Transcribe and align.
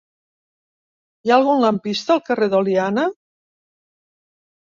Hi 1.25 1.33
ha 1.33 1.35
algun 1.41 1.61
lampista 1.65 2.15
al 2.15 2.23
carrer 2.29 2.47
d'Oliana? 2.53 3.03